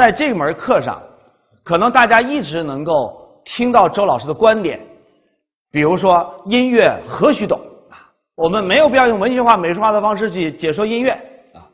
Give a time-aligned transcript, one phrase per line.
[0.00, 0.98] 在这门课上，
[1.62, 4.80] 可能大家一直能够听到周老师的观点，
[5.70, 7.60] 比如说音乐何须懂
[7.90, 11.10] 啊，我们没有必要用文学化、美术化的方式去解说音乐
[11.52, 11.68] 啊。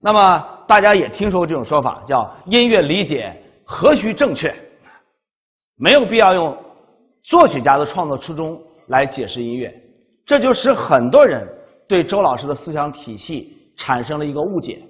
[0.00, 3.32] 那么大家也听说过这种说法，叫音乐理解
[3.64, 4.52] 何须正确，
[5.76, 6.56] 没有必要用
[7.22, 9.72] 作曲家的创作初衷来解释音乐，
[10.26, 11.48] 这就使很多人
[11.86, 14.82] 对周老师的思想体系产生了一个误解。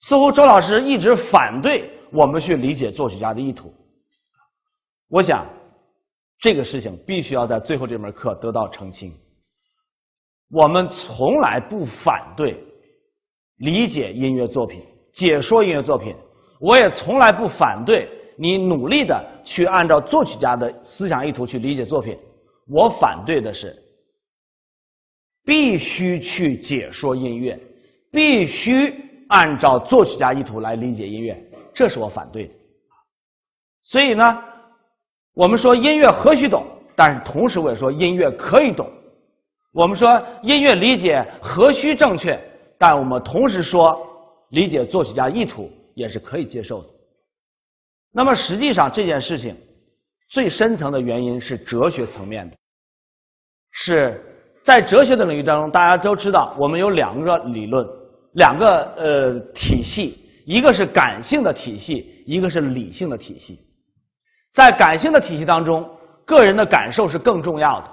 [0.00, 3.72] 似乎周老师一直反对我们去理解作曲家的意图。
[5.08, 5.46] 我想，
[6.38, 9.12] 这个事情必须要在最后这门课得到澄清。
[10.50, 12.56] 我们从来不反对
[13.56, 14.82] 理解音乐作品、
[15.12, 16.16] 解说音乐作品，
[16.60, 22.18] 我也从来不反对你努力的去按照作曲家的思想意图去理解作品。
[22.66, 23.76] 我反对的是
[25.44, 27.60] 必须去解说音乐，
[28.10, 29.09] 必须。
[29.30, 31.40] 按照作曲家意图来理解音乐，
[31.72, 32.54] 这是我反对的。
[33.84, 34.42] 所以呢，
[35.34, 38.90] 我们说音乐何须懂，但是同时我也说音乐可以懂。
[39.72, 42.38] 我们说音乐理解何须正确，
[42.76, 44.04] 但我们同时说
[44.48, 46.88] 理解作曲家意图也是可以接受的。
[48.12, 49.56] 那么实际上这件事情
[50.28, 52.56] 最深层的原因是哲学层面的，
[53.70, 54.20] 是
[54.64, 57.99] 在哲学的领域当中，大家都知道我们有两个理论。
[58.34, 63.58] 两个呃体系，一个是感性的体系，一个是理性的体系。
[64.52, 65.88] 在感性的体系当中，
[66.24, 67.88] 个人的感受是更重要的；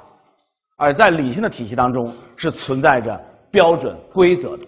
[0.78, 4.66] 而在理性的体系当中，是存在着标准规则的。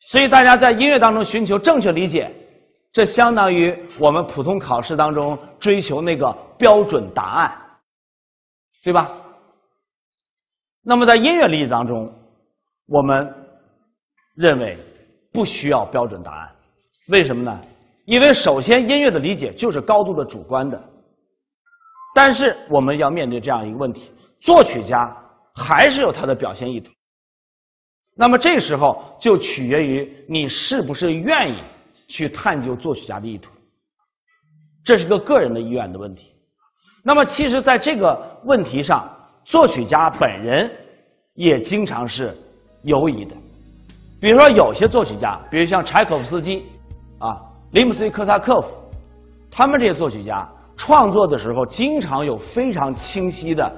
[0.00, 2.32] 所以，大家在音乐当中寻求正确理解，
[2.92, 7.54] 这相当于我们普通考试当中追求那个标准答案，
[8.82, 9.10] 对吧？
[10.82, 12.14] 那么，在音乐理解当中，
[12.86, 13.36] 我们。
[14.34, 14.78] 认为
[15.32, 16.50] 不需要标准答案，
[17.08, 17.60] 为什么呢？
[18.06, 20.82] 因为首先音乐的理解就是高度的主观的，
[22.14, 25.16] 但是我们要面对这样一个问题：作曲家
[25.54, 26.90] 还是有他的表现意图。
[28.16, 31.58] 那么这时候就取决于你是不是愿意
[32.08, 33.50] 去探究作曲家的意图，
[34.84, 36.32] 这是个个人的意愿的问题。
[37.04, 39.08] 那么其实在这个问题上，
[39.44, 40.70] 作曲家本人
[41.34, 42.36] 也经常是
[42.82, 43.36] 犹疑的。
[44.20, 46.66] 比如说，有些作曲家，比如像柴可夫斯基
[47.18, 47.40] 啊、
[47.72, 48.68] 林姆斯基科萨科夫，
[49.50, 53.72] 他们这些作曲家创作的时候，经常有非常清晰的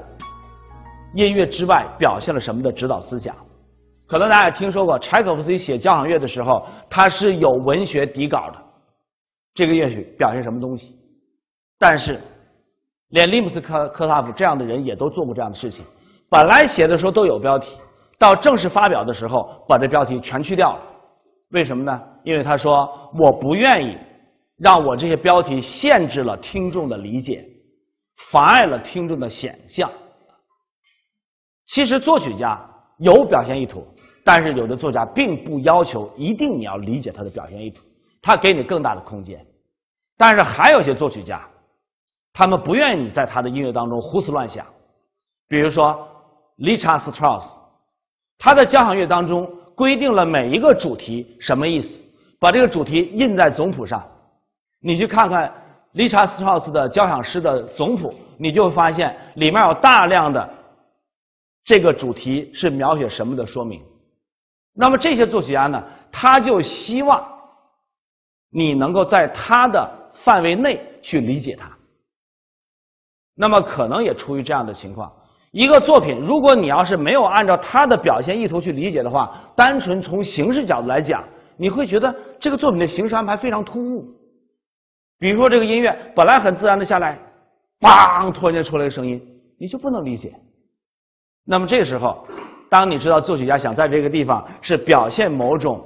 [1.14, 3.34] 音乐之外表现了什么的指导思想。
[4.08, 8.58] 可能大家也听说过，柴可夫斯基写交响乐的时候，他是有文学底稿的，
[9.54, 10.96] 这个乐曲表现什么东西。
[11.78, 12.20] 但是，
[13.10, 15.84] 连林姆斯科科萨夫这样的人也都做过这样的事情，
[16.28, 17.78] 本来写的时候都有标题。
[18.18, 20.82] 到正式发表的时候，把这标题全去掉了。
[21.50, 22.00] 为什么呢？
[22.22, 23.98] 因为他说我不愿意
[24.56, 27.44] 让我这些标题限制了听众的理解，
[28.30, 29.90] 妨碍了听众的想象。
[31.66, 32.58] 其实作曲家
[32.98, 33.86] 有表现意图，
[34.24, 37.82] 但是有的作家并不要求一定你要理解他的表现意图，
[38.22, 39.44] 他给你更大的空间。
[40.16, 41.46] 但是还有些作曲家，
[42.32, 44.64] 他们不愿意你在他的音乐当中胡思乱想。
[45.48, 46.08] 比如说
[46.56, 47.61] 理查斯特劳斯。
[48.44, 51.96] 他的交响乐当中规定了每一个主题什么意思，
[52.40, 54.04] 把这个主题印在总谱上。
[54.80, 55.54] 你去看看
[55.92, 60.52] 理查斯特劳斯的交响诗的总谱，你就会发现里面有大量的
[61.62, 63.80] 这个主题是描写什么的说明。
[64.74, 65.80] 那么这些作曲家呢，
[66.10, 67.24] 他就希望
[68.50, 69.88] 你能够在他的
[70.24, 71.70] 范围内去理解它。
[73.36, 75.12] 那么可能也出于这样的情况。
[75.52, 81.22] 一个作品，如果你要是没有按照他的表现意图去理解的话，单纯从形式角度来讲，
[81.58, 84.04] 你会觉得这个作品的形式安排非常突兀。
[85.18, 87.18] 比如说，这个音乐本来很自然的下来，
[87.80, 89.20] 梆，突然间出来一个声音，
[89.58, 90.32] 你就不能理解。
[91.44, 92.26] 那么这时候，
[92.70, 95.84] 当你知道作曲家想在这个地方是表现某种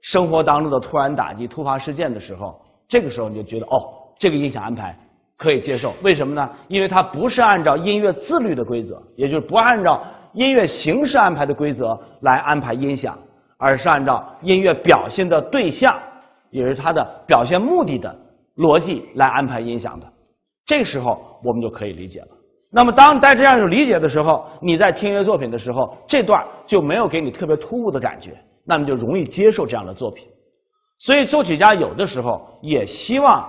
[0.00, 2.58] 生活当中的突然打击、突发事件的时候，
[2.88, 3.82] 这个时候你就觉得，哦，
[4.16, 4.96] 这个音响安排。
[5.38, 6.50] 可以接受，为什么呢？
[6.66, 10.02] 因为它不是按照音乐自律的规则，也就是不按照
[10.32, 13.16] 音乐形式安排的规则来安排音响，
[13.56, 15.96] 而是按照音乐表现的对象，
[16.50, 18.12] 也是它的表现目的的
[18.56, 20.06] 逻辑来安排音响的。
[20.66, 22.28] 这时候我们就可以理解了。
[22.72, 28.36] 那么，当在这样有理解的时候，你在听音乐作品的时候，这段就没有给你特别突兀的感觉，
[28.66, 30.26] 那么就容易接受这样的作品。
[30.98, 33.48] 所以，作曲家有的时候也希望。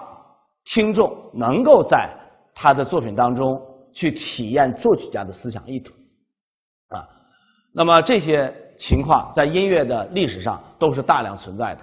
[0.69, 2.09] 听众能够在
[2.53, 3.59] 他的作品当中
[3.91, 5.91] 去体验作曲家的思想意图
[6.89, 7.07] 啊，
[7.73, 11.81] 那么这些情况在音乐的历史上都是大量存在的。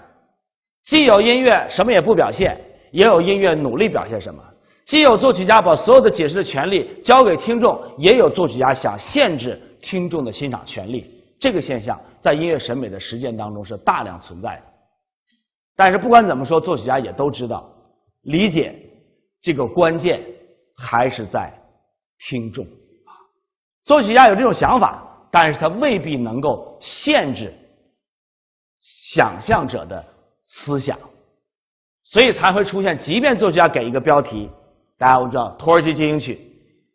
[0.85, 2.57] 既有音乐什么也不表现，
[2.93, 4.41] 也有音乐努力表现什么；
[4.85, 11.13] 既有作曲家把所有的解释的权利交给听众，也有作曲家想限制听众的欣赏权利。
[11.41, 14.63] 这个现象在音乐审美的实践当中是大量存在的。
[15.75, 17.69] 但是不管怎么说，作曲家也都知道，
[18.27, 18.75] 理解
[19.41, 20.21] 这个关键
[20.77, 21.53] 还是在
[22.19, 23.15] 听众啊。
[23.85, 27.55] 作曲家有这种想法，但是他未必能够限制
[28.83, 30.05] 想象者的
[30.49, 30.99] 思想，
[32.03, 34.51] 所以才会出现，即便作曲家给一个标题，
[34.99, 36.35] 大家都知道《土耳其进行曲》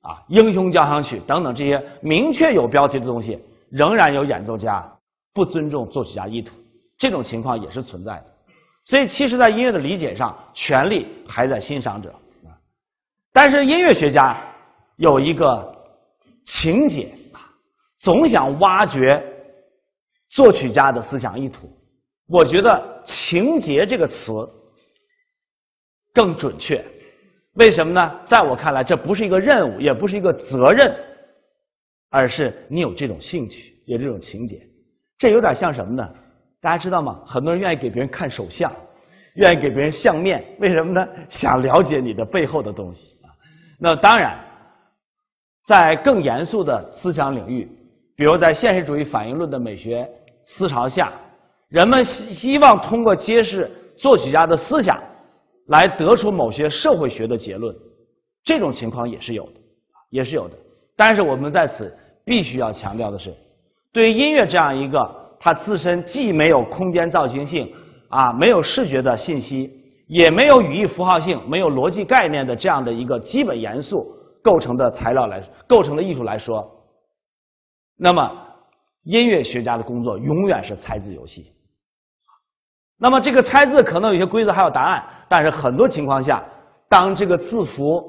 [0.07, 3.39] 啊，《英雄交响曲》等等这些明确有标题的东西，
[3.69, 4.97] 仍然有演奏家
[5.33, 6.55] 不尊重作曲家意图，
[6.97, 8.25] 这种情况也是存在的。
[8.83, 12.13] 所以，其实，在音乐的理解上，权力还在欣赏者。
[13.31, 14.35] 但是，音乐学家
[14.97, 15.73] 有一个
[16.45, 17.39] 情节啊，
[17.99, 19.23] 总想挖掘
[20.29, 21.71] 作曲家的思想意图。
[22.27, 24.31] 我觉得“情节”这个词
[26.13, 26.83] 更准确。
[27.53, 28.19] 为什么呢？
[28.25, 30.95] 在我看来，这不是一个任务，也不是一个责任，
[32.09, 34.65] 而是你有这种兴趣，有这种情节。
[35.17, 36.09] 这有点像什么呢？
[36.61, 37.19] 大家知道吗？
[37.25, 38.71] 很多人愿意给别人看手相，
[39.33, 41.07] 愿意给别人相面，为什么呢？
[41.27, 43.33] 想了解你的背后的东西啊。
[43.79, 44.37] 那当然，
[45.65, 47.67] 在更严肃的思想领域，
[48.15, 50.07] 比如在现实主义反应论的美学
[50.45, 51.11] 思潮下，
[51.67, 55.01] 人们希希望通过揭示作曲家的思想，
[55.69, 57.75] 来得出某些社会学的结论。
[58.43, 59.53] 这种情况也是有的，
[60.11, 60.55] 也是有的。
[60.95, 61.91] 但是我们在此
[62.23, 63.33] 必须要强调的是，
[63.91, 65.20] 对于音乐这样一个。
[65.43, 67.73] 它自身既没有空间造型性
[68.09, 69.71] 啊，没有视觉的信息，
[70.05, 74.05] 也没有语义符号性，没有逻辑概念的这样的一个基本元素
[74.43, 76.69] 构成的材料来构成的艺术来说，
[77.97, 78.31] 那么
[79.03, 81.51] 音乐学家的工作永远是猜字游戏。
[82.99, 86.43] 那么这个猜字可能有些规则还有答案，但是很多情况下，
[86.87, 87.99] 当这个字符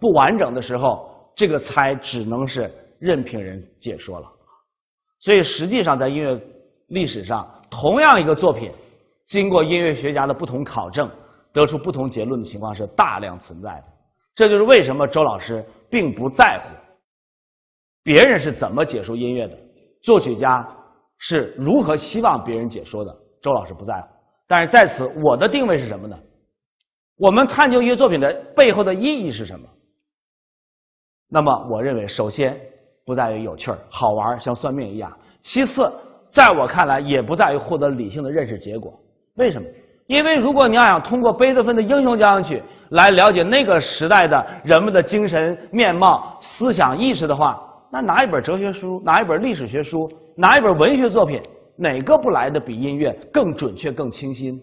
[0.00, 4.26] 不完整的时候，这个猜只能是任凭人解说了。
[5.20, 6.36] 所以实际上在音乐。
[6.90, 8.70] 历史上同样一个作品，
[9.26, 11.08] 经过音乐学家的不同考证，
[11.52, 13.84] 得出不同结论的情况是大量存在的。
[14.34, 16.74] 这就是为什么周老师并不在乎
[18.02, 19.56] 别人是怎么解说音乐的，
[20.02, 20.66] 作曲家
[21.18, 24.08] 是如何希望别人解说的，周老师不在乎。
[24.48, 26.18] 但是在此，我的定位是什么呢？
[27.16, 29.68] 我们探究一个作品的背后的意义是什么？
[31.28, 32.60] 那么，我认为首先
[33.06, 35.88] 不在于有趣儿、好玩儿像算命一样；其次。
[36.32, 38.92] 在我看来，也不在于获得理性的认识结果。
[39.36, 39.68] 为什么？
[40.06, 47.60] 因为如果你要想通过贝多芬的《英雄交响曲》来了解那个时代的人们的精神面貌、思想意识的话，
[47.92, 51.40] 那拿一本哲学书，拿一本历史学书，拿一本文学作品，
[51.76, 54.60] 哪个不来的比音乐更准确、更清新？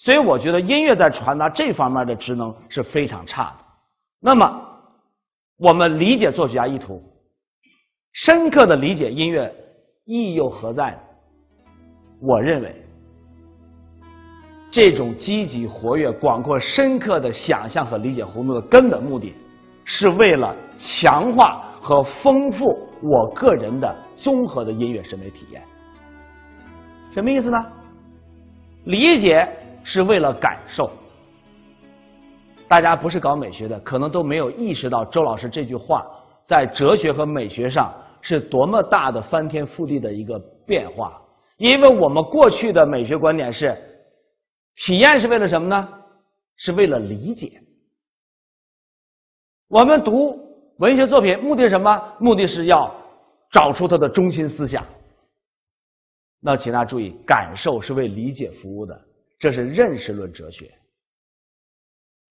[0.00, 3.64] 所以，我觉得音乐在传达这方面的职能是非常差的。
[4.20, 4.62] 那么，
[5.58, 7.00] 我们理解作曲家意图，
[8.12, 9.54] 深刻的理解音乐。
[10.06, 10.96] 意义又何在？
[12.20, 12.74] 我认为，
[14.70, 19.34] 这种积极、活跃、广阔、深刻的想象和理解活动的根本目的，
[19.84, 25.60] 是为了强化和丰富我个人的综合的音乐审美体验。
[27.12, 27.66] 什么意思呢？
[28.84, 29.46] 理解
[29.82, 30.88] 是为了感受。
[32.68, 36.06] 大家不是搞美学的，可能都没有意识到周老师这句话
[36.44, 37.92] 在哲学和美学上。
[38.28, 41.22] 是多么大的翻天覆地的一个变化！
[41.58, 43.76] 因为我们过去的美学观点是，
[44.74, 45.88] 体验是为了什么呢？
[46.56, 47.62] 是为了理解。
[49.68, 50.36] 我们读
[50.78, 52.16] 文学作品目的是什么？
[52.18, 52.92] 目的是要
[53.52, 54.84] 找出它的中心思想。
[56.40, 59.00] 那请大家注意，感受是为理解服务的，
[59.38, 60.74] 这是认识论哲学。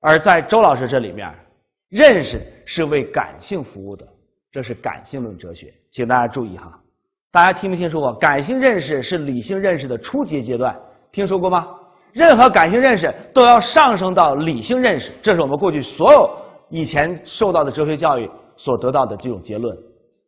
[0.01, 1.33] 而在周老师这里面，
[1.87, 4.05] 认识是为感性服务的。
[4.55, 6.79] 这是感性论哲学，请大家注意哈。
[7.29, 8.13] 大家听没听说过？
[8.13, 10.73] 感性认识是理性认识的初级阶段，
[11.11, 11.67] 听说过吗？
[12.13, 16.37] 任何感性认识都要上升到理性认识，这是我们过去所有
[16.69, 19.77] 以前受到的哲学教育所得到的这种结论。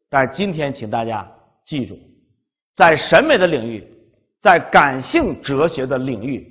[0.09, 1.25] 但是今天，请大家
[1.65, 1.97] 记住，
[2.75, 3.81] 在审美的领域，
[4.41, 6.45] 在感性哲学的领域，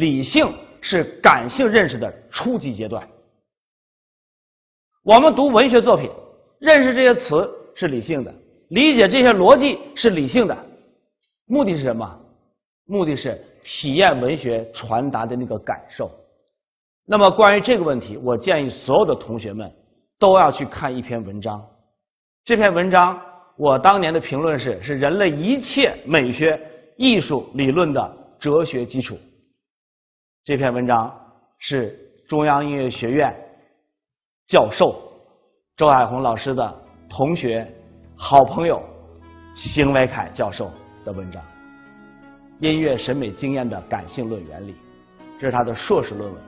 [0.00, 3.08] 理性是感性认识的初级阶段。
[5.04, 6.10] 我们读文学作品。
[6.58, 8.34] 认识这些词是理性的，
[8.68, 10.56] 理解这些逻辑是理性的，
[11.46, 12.18] 目的是什么？
[12.86, 16.10] 目的是体验文学传达的那个感受。
[17.06, 19.70] 那么关于这个问题，我建议所有的同学们
[20.18, 21.64] 都要去看一篇文章。
[22.44, 23.20] 这篇文章
[23.56, 26.60] 我当年的评论是：是人类一切美学
[26.96, 29.18] 艺术理论的哲学基础。
[30.44, 31.14] 这篇文章
[31.58, 33.34] 是中央音乐学院
[34.46, 35.07] 教授
[35.78, 36.74] 周海红老师的
[37.08, 37.64] 同学、
[38.16, 38.82] 好朋友
[39.54, 40.72] 邢维凯教授
[41.04, 41.40] 的文章
[42.58, 44.72] 《音乐审美经验的感性论原理》，
[45.38, 46.42] 这是他的硕士论文。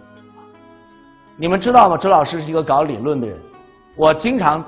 [1.37, 1.97] 你们知道吗？
[1.97, 3.39] 周老师是一个搞理论的人，
[3.95, 4.65] 我经常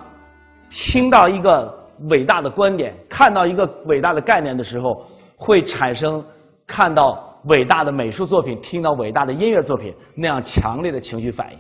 [0.70, 1.76] 听到一个
[2.08, 5.04] 伟大的观点，看到一个伟大的概念的时候，
[5.36, 6.24] 会产生
[6.68, 7.30] 看到。
[7.46, 11.58] 伟大的美术作品，听到伟大的音乐作品那样强烈的情绪反应。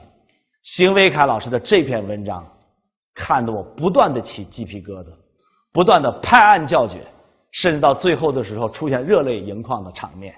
[0.62, 2.46] 邢维凯老师的这篇文章，
[3.14, 5.06] 看得我不断的起鸡皮疙瘩，
[5.72, 7.06] 不断的拍案叫绝，
[7.50, 10.34] 甚至到最后的时候出现热泪盈眶的场面。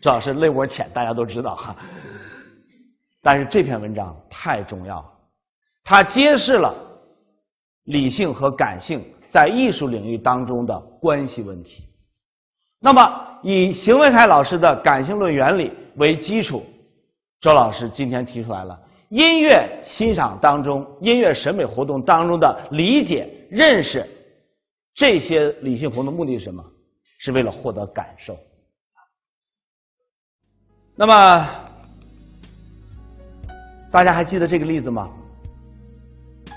[0.00, 1.76] 这老师泪窝浅，大家都知道哈。
[3.22, 5.12] 但是这篇文章太重要了，
[5.84, 6.74] 它揭示了
[7.84, 11.84] 理性和感性在艺术领域当中的关系问题。
[12.80, 13.22] 那么。
[13.42, 16.64] 以邢维凯老师的感性论原理为基础，
[17.40, 18.76] 周老师今天提出来了
[19.08, 24.04] 音乐欣赏当中、音乐审美活动当中的理解、认识，
[24.94, 26.64] 这些理性活动目的是什么？
[27.18, 28.36] 是为了获得感受。
[30.94, 31.48] 那么，
[33.90, 35.08] 大家还记得这个例子吗？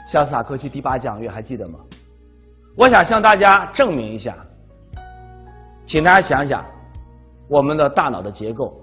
[0.08, 1.79] 肖斯塔科奇第八讲乐还记得吗？
[2.75, 4.36] 我想向大家证明一下。
[5.86, 6.65] 请大家想想，
[7.48, 8.74] 我们的大脑的结构，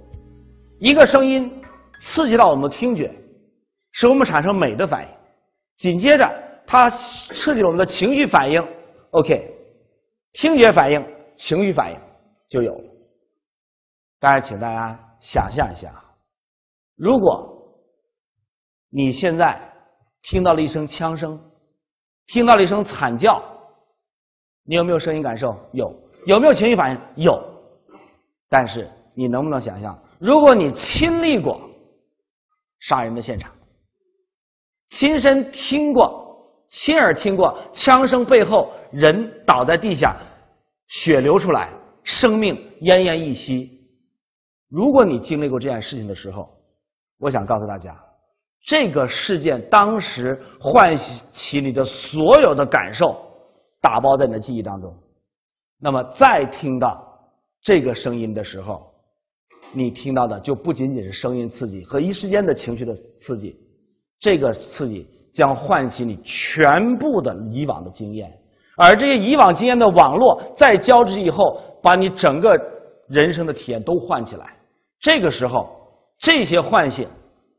[0.78, 1.50] 一个声音
[2.00, 3.14] 刺激到我们的听觉，
[3.96, 5.08] 使我们产生美的反应，
[5.78, 6.30] 紧接着
[6.66, 8.62] 它刺激了我们的情绪反应
[9.12, 9.54] ，OK，
[10.34, 11.02] 听觉反应、
[11.38, 11.98] 情绪反应
[12.46, 12.84] 就有了。
[14.20, 15.90] 大家，请大家想象一下，
[16.94, 17.72] 如果
[18.90, 19.58] 你现在
[20.20, 21.40] 听到了一声枪声，
[22.26, 23.42] 听到了一声惨叫，
[24.64, 25.56] 你有没有声音感受？
[25.72, 25.90] 有。
[26.26, 27.24] 有没有情绪反应？
[27.24, 27.42] 有，
[28.50, 31.58] 但是你能不能想象，如果你亲历过
[32.80, 33.50] 杀人的现场，
[34.90, 40.16] 亲身听过、亲耳听过枪声背后人倒在地下，
[40.88, 41.72] 血流出来，
[42.04, 43.70] 生命奄奄一息。
[44.68, 46.48] 如果你经历过这件事情的时候，
[47.18, 47.96] 我想告诉大家，
[48.64, 50.96] 这个事件当时唤
[51.32, 53.16] 起你的所有的感受，
[53.80, 54.96] 打包在你的记忆当中。
[55.78, 57.06] 那么，再听到
[57.62, 58.92] 这个声音的时候，
[59.72, 63.56] 你听到的就不仅仅是声音刺激和一时间的情绪的刺激，
[64.18, 68.32] 这个刺激将唤起你全部的以往的经验，
[68.76, 72.58] 而这些以往经验的网络再交织以后，把你整个
[73.08, 74.54] 人生的体验都唤起来。
[75.00, 75.68] 这个时候，
[76.18, 77.08] 这些唤醒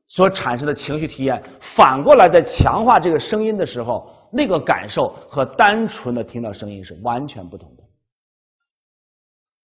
[0.08, 1.42] 所产生的情绪体验，
[1.76, 7.84] 反过来在强化这个声音的时候，那个感受和单纯的听到声音是完全不同的。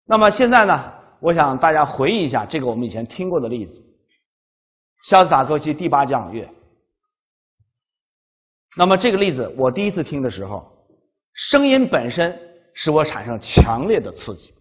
[0.06, 0.94] 那么现在呢？
[1.22, 3.80] 我想大家回忆一下这个我们以前听过的例子，
[5.04, 6.50] 肖斯塔科齐第八交响乐。
[8.78, 10.72] 那么这个例子我第一次听的时候，
[11.34, 12.38] 声音本身
[12.74, 14.54] 使我产生强烈的刺激。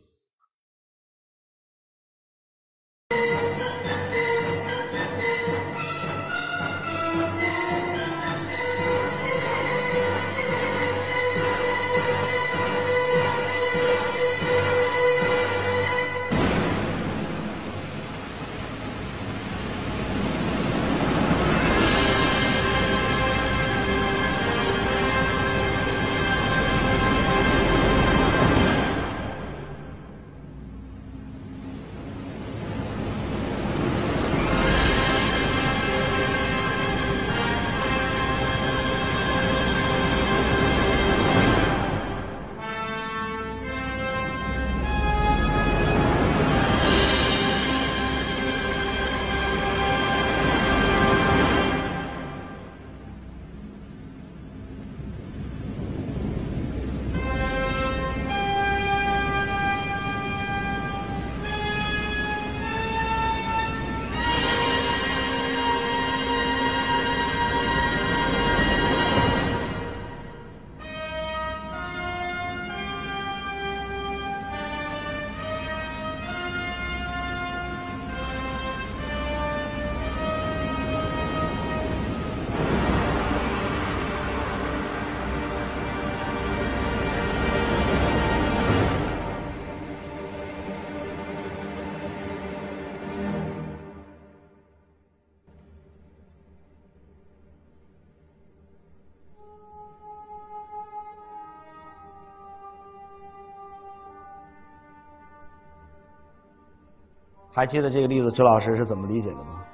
[107.52, 109.64] 还记得这个例子，周老师是怎么理解的吗？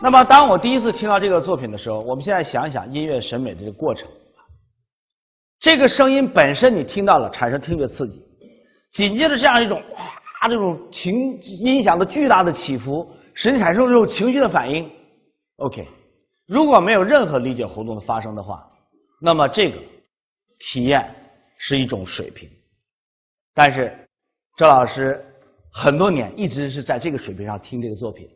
[0.00, 4.08] 那么，当我第一次听到这个作品的时候，我们现在想一想音乐审美的这个过程。
[5.60, 8.20] 这个声音本身你听到了，产生听觉刺激，
[8.90, 14.90] 紧接着这样一种哇，这种情音响的巨大的起伏，使你产生这种情绪的反应。
[15.58, 15.86] OK，
[16.48, 18.68] 如果没有任何理解活动的发生的话，
[19.20, 19.78] 那么这个
[20.58, 21.14] 体验
[21.58, 22.50] 是一种水平。
[23.54, 23.96] 但是
[24.56, 25.24] 周老师
[25.72, 28.28] 很多年一直是在这个水平上听这个作品。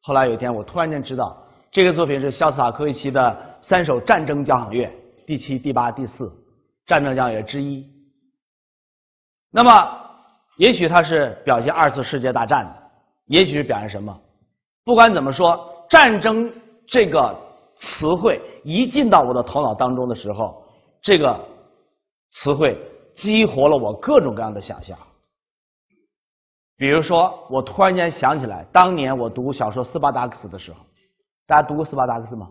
[0.00, 1.36] 后来有一天，我突然间知道，
[1.70, 4.90] 这个作品是肖斯塔科维奇的三首战争交响乐，
[5.26, 6.32] 第七、第八、第四。
[6.86, 7.82] 战争交响乐之一，
[9.50, 9.72] 那么
[10.58, 12.74] 也许它是表现二次世界大战的，
[13.24, 14.14] 也许是表现什么？
[14.84, 16.52] 不管怎么说，战争
[16.86, 17.34] 这个
[17.74, 20.62] 词汇一进到我的头脑当中的时候，
[21.00, 21.40] 这个
[22.30, 22.78] 词汇
[23.14, 24.94] 激活了我各种各样的想象。
[26.76, 30.84] 比如说，我突然间想起来，当年我读小说《斯巴达克斯》的时候，
[31.46, 32.50] 大家读过《斯巴达克斯》吗？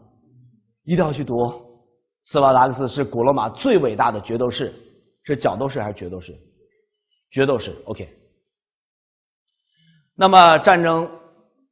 [0.84, 1.36] 一定要去读。
[2.26, 4.74] 斯巴达克斯是古罗马最伟大的决斗士，
[5.24, 6.34] 是角斗士还是决斗士？
[7.32, 8.08] 决斗士，OK。
[10.16, 11.10] 那么战争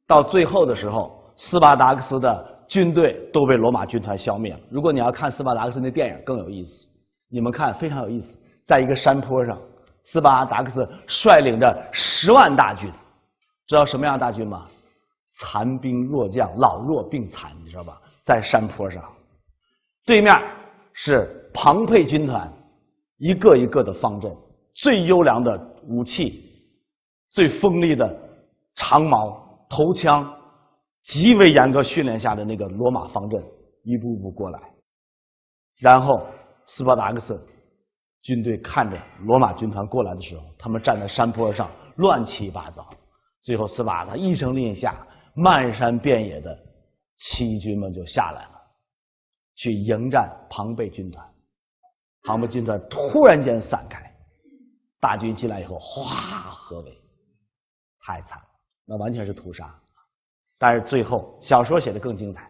[0.06, 4.60] 到最后的时候，斯巴达克斯的军队都被罗马军团消灭了。
[4.70, 6.86] 如果你要看斯巴达克斯那电影更有意思，
[7.30, 8.34] 你们看非常有意思，
[8.66, 9.58] 在一个山坡上，
[10.04, 12.90] 斯巴达克斯率领着十万大军，
[13.66, 14.66] 知道什么样大军吗？
[15.34, 18.00] 残兵弱将，老弱病残，你知道吧？
[18.24, 19.02] 在山坡上。
[20.04, 20.34] 对面
[20.92, 22.52] 是庞培军团，
[23.16, 24.30] 一个一个的方阵，
[24.74, 26.50] 最优良的武器，
[27.30, 28.14] 最锋利的
[28.74, 30.34] 长矛、头枪，
[31.04, 33.42] 极为严格训练下的那个罗马方阵，
[33.84, 34.60] 一步步过来。
[35.78, 36.26] 然后
[36.66, 37.40] 斯巴达克斯
[38.22, 42.88] 军队看着罗马军团过来的时候，他们站在山坡上乱七八糟。
[43.42, 45.04] 最后斯巴达一声令下，
[45.34, 46.56] 漫山遍野的
[47.18, 48.50] 骑军们就下来了。
[49.56, 51.26] 去迎战庞贝军团，
[52.22, 54.10] 庞贝军团突然间散开，
[55.00, 56.04] 大军进来以后，哗，
[56.50, 56.96] 合围，
[58.00, 58.44] 太惨了，
[58.86, 59.74] 那完全是屠杀。
[60.58, 62.48] 但是最后小说写的更精彩，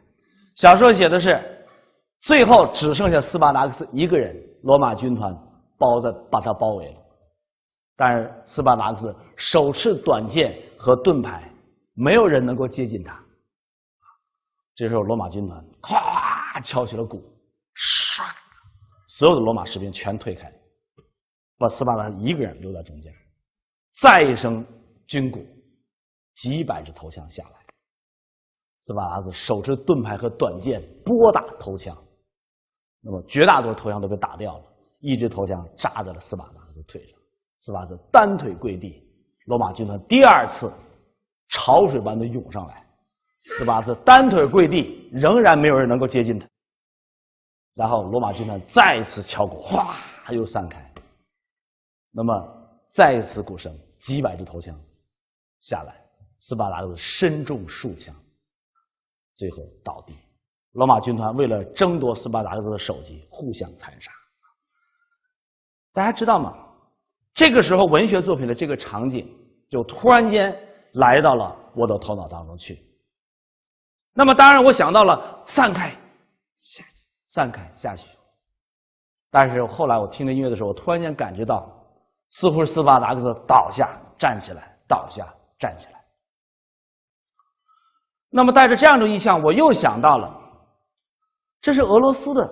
[0.54, 1.66] 小说写的是
[2.20, 5.34] 最后只剩下斯巴达克斯一个人，罗马军团
[5.82, 7.00] 包的把他包围了，
[7.96, 11.52] 但是斯巴达斯手持短剑和盾牌，
[11.94, 13.20] 没有人能够接近他。
[14.76, 16.22] 这时候罗马军团，咵。
[16.64, 17.16] 敲起了鼓，
[17.74, 18.22] 唰，
[19.08, 20.52] 所有的罗马士兵全退开，
[21.56, 23.10] 把斯巴达一个人留在中间。
[24.02, 24.64] 再一声
[25.06, 25.44] 军鼓，
[26.34, 27.66] 几百支头枪下来，
[28.80, 31.96] 斯巴达斯手持盾牌和短剑拨打头枪，
[33.00, 34.64] 那么绝大多数头枪都被打掉了，
[35.02, 37.18] 一支头枪扎在了斯巴达斯腿上，
[37.58, 39.02] 斯巴达单腿跪地，
[39.46, 40.72] 罗马军团第二次
[41.48, 42.86] 潮水般的涌上来。
[43.58, 46.46] 斯巴兹单腿跪地，仍然没有人能够接近他。
[47.74, 49.96] 然后罗马军团再次敲鼓，哗，
[50.30, 50.94] 又散开。
[52.12, 52.32] 那么
[52.94, 54.78] 再一次鼓声，几百支头枪
[55.62, 56.00] 下来，
[56.38, 58.14] 斯巴达克身中数枪，
[59.34, 60.14] 最后倒地。
[60.74, 64.12] 罗马军团为了争夺斯巴达的首级，互相残杀。
[65.92, 66.54] 大家知道吗？
[67.34, 69.26] 这个时候，文学作品的这个场景
[69.70, 70.54] 就突然间
[70.92, 72.78] 来到了我的头脑当中去。
[74.14, 75.90] 那么，当然，我想到了散开
[76.62, 78.06] 下去，散开下去。
[79.30, 81.66] 但是后来我听着音乐的时候，我突然间感觉到，
[82.30, 85.26] 似乎是斯巴达克斯倒下站起来，倒下
[85.58, 86.04] 站起来。
[88.30, 90.38] 那么带着这样的意象，我又想到了，
[91.62, 92.50] 这是俄罗斯的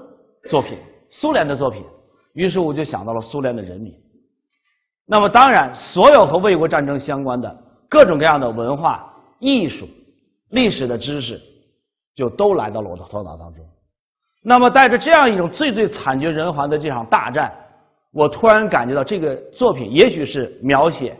[0.48, 0.78] 作品，
[1.10, 1.84] 苏联的作品。
[2.34, 3.94] 于是我就想到了苏联的人民。
[5.06, 9.88] 那么当然，所有和卫国战争相关的各种各样的文化艺术。
[10.50, 11.40] 历史的知识
[12.12, 13.64] 就都来到了我的头脑当中。
[14.42, 17.54] 那么，带着这样一种最最惨绝人寰的这场大战，
[18.12, 21.16] 我突然感觉到这个作品也许是描写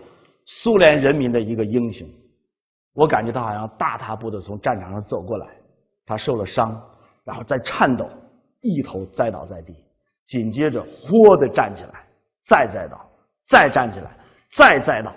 [0.47, 2.05] 苏联人民的一个英雄。
[2.93, 5.47] 我感觉他好像大踏步的从战场上走过来，
[6.05, 6.77] 他受了伤，
[7.23, 8.11] 然后在颤抖，
[8.63, 9.77] 一头栽倒在地，
[10.31, 12.07] 紧接着豁的站起来，
[12.47, 13.07] 再栽倒，
[13.49, 14.17] 再站起来，
[14.57, 15.15] 再栽倒，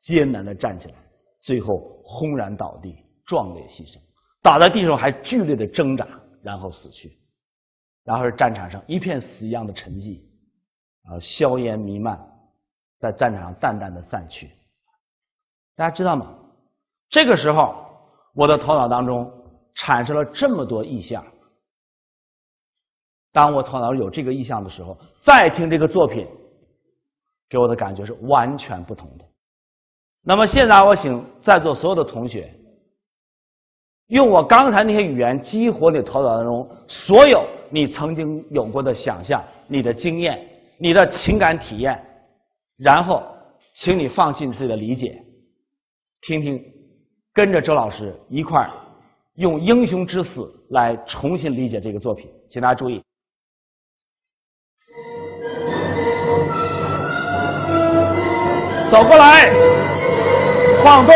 [0.00, 0.94] 艰难的站起来，
[1.40, 2.96] 最后轰然倒地。
[3.26, 3.96] 壮烈牺牲，
[4.42, 6.06] 倒在地上还剧烈的挣扎，
[6.42, 7.18] 然后死去。
[8.04, 10.20] 然后是战场上一片死一样的沉寂，
[11.04, 12.20] 啊，硝烟弥漫，
[13.00, 14.50] 在战场上淡淡的散去。
[15.74, 16.36] 大家知道吗？
[17.08, 17.86] 这个时候，
[18.34, 19.32] 我的头脑当中
[19.74, 21.24] 产生了这么多意象。
[23.34, 26.24] 当我头脑有这个意向的时候，再听这个作品，
[27.50, 29.24] 给我的感觉是完全不同的。
[30.22, 32.54] 那么现在我请在座所有的同学，
[34.06, 40.38] 用我刚才那些语言激活你头脑当中所有你曾经有过的想象、你的经验、
[40.78, 42.00] 你的情感体验，
[42.76, 43.20] 然后，
[43.74, 45.20] 请你放弃你自己的理解，
[46.20, 46.64] 听听，
[47.32, 48.70] 跟着周老师一块儿
[49.34, 53.02] 用英雄之死来重新理解这个作品，请大家注意。
[58.94, 59.50] 走过来，
[60.84, 61.12] 晃动，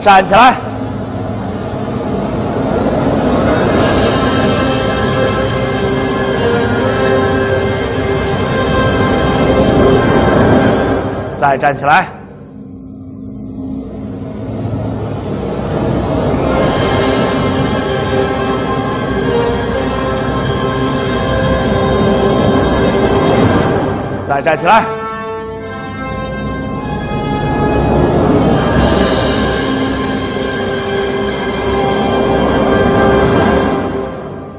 [0.00, 0.56] 站起来，
[11.40, 12.13] 再站起来。
[24.44, 24.84] 站起来，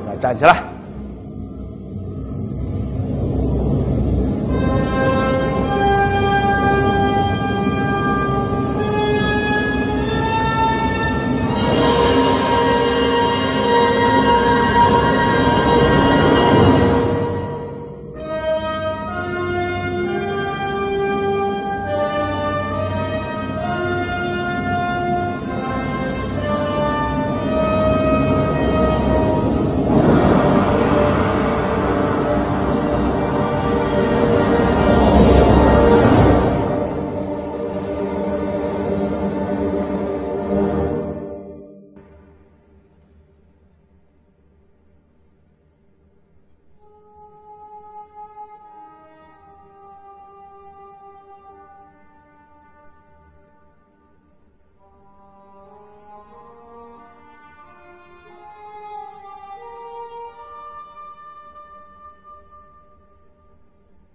[0.07, 0.64] 再站起来，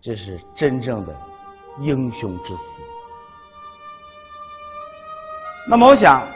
[0.03, 1.15] 这是真正的
[1.81, 2.63] 英雄之死。
[5.69, 6.27] 那么，我想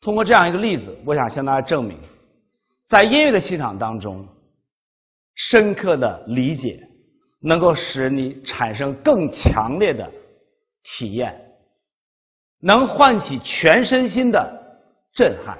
[0.00, 1.98] 通过这样一个例子，我想向大家证明，
[2.88, 4.26] 在音乐的欣赏当中，
[5.34, 6.88] 深刻的理解
[7.40, 10.10] 能够使你产生更强烈的
[10.82, 11.38] 体验，
[12.60, 14.80] 能唤起全身心的
[15.14, 15.58] 震撼。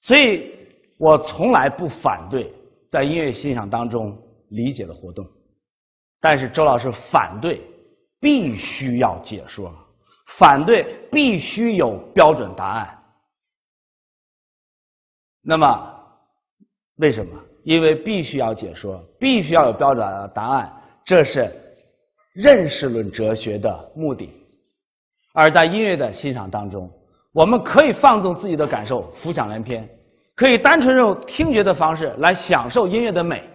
[0.00, 0.52] 所以
[0.98, 2.52] 我从来不反对
[2.90, 4.20] 在音乐欣赏当中。
[4.48, 5.26] 理解的活动，
[6.20, 7.60] 但是周老师反对
[8.20, 9.72] 必须要解说，
[10.38, 12.98] 反对必须有标准答案。
[15.42, 15.94] 那么
[16.96, 17.40] 为什么？
[17.64, 20.72] 因为必须要解说，必须要有标准答案，
[21.04, 21.50] 这是
[22.32, 24.30] 认识论哲学的目的。
[25.34, 26.90] 而在音乐的欣赏当中，
[27.32, 29.88] 我们可以放纵自己的感受，浮想联翩，
[30.34, 33.48] 可以单纯用听觉的方式来享受音乐的美。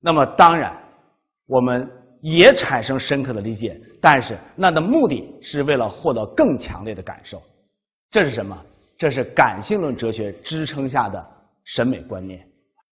[0.00, 0.76] 那么当然，
[1.46, 1.88] 我们
[2.20, 7.42] 也产生深刻的理解，但是那的目的是为了获得更强烈的感受。
[8.10, 8.56] 这是什么？
[8.98, 11.26] 这是感性论哲学支撑下的
[11.64, 12.46] 审美观念。